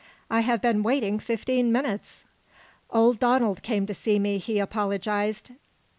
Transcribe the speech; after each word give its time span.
I 0.31 0.39
have 0.39 0.61
been 0.63 0.81
waiting 0.81 1.19
fifteen 1.19 1.71
minutes!" 1.71 2.25
"Old 2.89 3.19
Donald 3.19 3.61
came 3.61 3.85
to 3.85 3.93
see 3.93 4.17
me," 4.17 4.39
he 4.39 4.57
apologized. 4.57 5.51